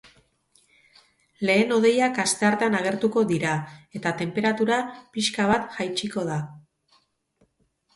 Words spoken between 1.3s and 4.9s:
Lehen hodeiak asteartean agertuko dira eta tenperatura